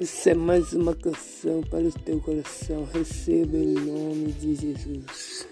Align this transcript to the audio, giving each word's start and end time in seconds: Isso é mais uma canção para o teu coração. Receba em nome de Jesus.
Isso 0.00 0.28
é 0.28 0.34
mais 0.34 0.72
uma 0.72 0.92
canção 0.92 1.62
para 1.62 1.84
o 1.84 1.92
teu 1.92 2.20
coração. 2.20 2.84
Receba 2.92 3.56
em 3.56 3.74
nome 3.74 4.32
de 4.32 4.56
Jesus. 4.56 5.46